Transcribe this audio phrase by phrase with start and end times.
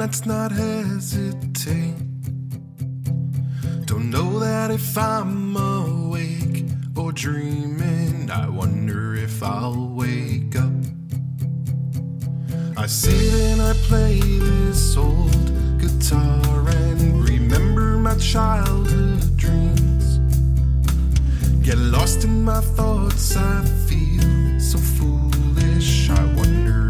[0.00, 1.94] let's not hesitate.
[3.84, 6.64] Don't know that if I'm awake
[6.96, 8.30] or dreaming.
[8.30, 10.72] I wonder if I'll wake up.
[12.78, 20.18] I sit and I play this old guitar and remember my childhood dreams.
[21.62, 26.08] Get lost in my thoughts, I feel so foolish.
[26.08, 26.89] I wonder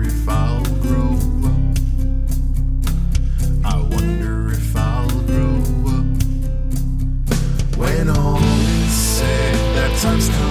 [10.00, 10.49] said,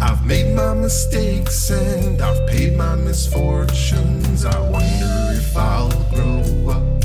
[0.00, 4.44] I've made my mistakes and I've paid my misfortunes.
[4.44, 7.04] I wonder if I'll grow up.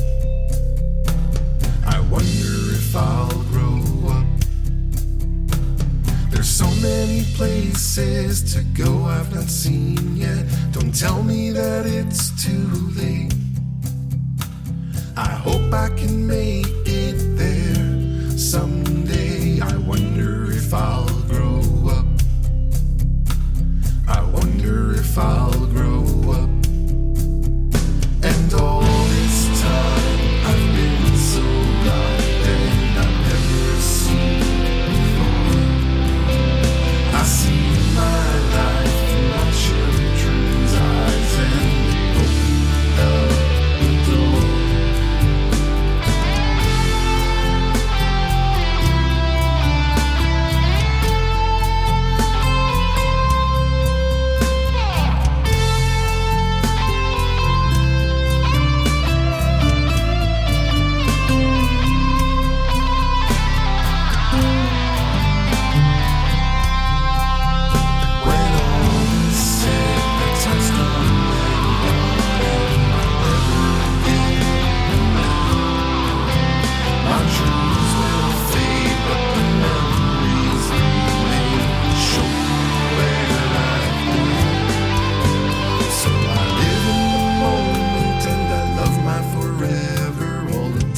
[1.85, 4.25] I wonder if I'll grow up.
[6.31, 10.45] There's so many places to go I've not seen yet.
[10.71, 13.33] Don't tell me that it's too late.
[15.15, 19.59] I hope I can make it there someday.
[19.61, 21.10] I wonder if I'll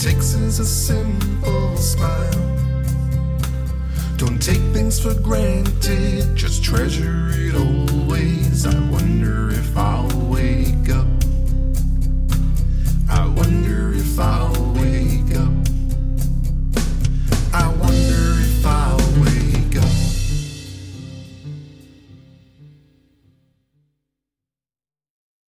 [0.03, 2.57] takes is a simple smile.
[4.17, 7.82] Don't take things for granted, just treasure it always.